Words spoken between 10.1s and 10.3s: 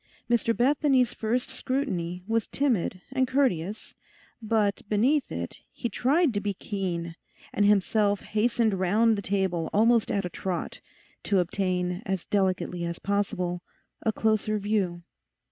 a